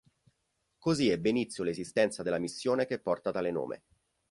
Così 0.79 1.09
ebbe 1.09 1.29
inizio 1.29 1.63
l'esistenza 1.63 2.23
della 2.23 2.39
missione 2.39 2.87
che 2.87 2.97
porta 2.99 3.29
tale 3.29 3.51
nome. 3.51 3.83